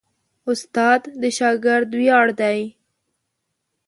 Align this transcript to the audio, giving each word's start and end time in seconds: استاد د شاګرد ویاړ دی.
استاد 0.49 1.01
د 1.21 1.23
شاګرد 1.37 1.89
ویاړ 1.99 2.25
دی. 2.39 2.59